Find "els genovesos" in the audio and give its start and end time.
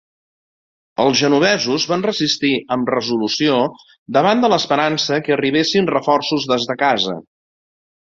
1.03-1.85